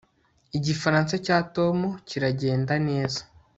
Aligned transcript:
igifaransa 0.57 1.13
cya 1.25 1.37
tom 1.55 1.77
kiragenda 2.07 2.73
neza 2.87 3.21